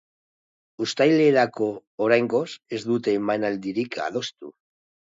[0.85, 1.69] Uztailerako,
[2.07, 2.43] oraingoz,
[2.79, 4.57] ez dute emanaldirik adostu.